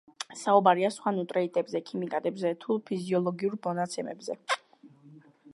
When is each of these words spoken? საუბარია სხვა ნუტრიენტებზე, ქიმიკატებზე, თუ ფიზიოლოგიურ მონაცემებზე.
საუბარია 0.43 0.89
სხვა 0.95 1.13
ნუტრიენტებზე, 1.17 1.83
ქიმიკატებზე, 1.91 2.53
თუ 2.65 2.79
ფიზიოლოგიურ 2.91 3.57
მონაცემებზე. 3.69 4.41